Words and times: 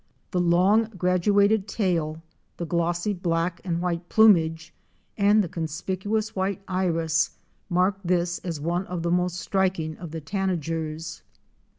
'The 0.31 0.41
long, 0.41 0.85
grad 0.97 1.21
uated 1.25 1.67
tail, 1.67 2.23
the 2.57 2.65
glossy 2.65 3.13
black 3.13 3.61
and 3.63 3.83
white 3.83 4.09
plumage 4.09 4.73
and 5.15 5.43
the 5.43 5.47
con 5.47 5.65
spicuous 5.67 6.29
white 6.35 6.59
iris 6.67 7.37
mark 7.69 7.99
this 8.03 8.39
as 8.39 8.59
one 8.59 8.87
of 8.87 9.03
the 9.03 9.11
most 9.11 9.35
striking 9.39 9.95
of 9.97 10.09
the 10.09 10.19
Tanagers. 10.19 11.21